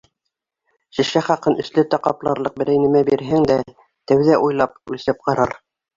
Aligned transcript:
Шешә 0.99 1.21
хаҡын 1.27 1.57
өсләтә 1.63 1.99
ҡапларлыҡ 2.07 2.57
берәй 2.63 2.81
нәмә 2.85 3.03
бирһәң 3.11 3.45
дә, 3.53 3.59
тәүҙә 4.13 4.39
уйлап, 4.47 4.79
үлсәп 4.95 5.21
ҡарар. 5.29 5.55